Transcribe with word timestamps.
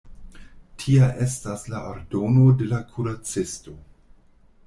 Tia 0.83 1.09
estas 1.25 1.65
la 1.73 1.81
ordono 1.91 2.45
de 2.61 2.69
la 2.71 2.79
kuracisto. 2.95 3.77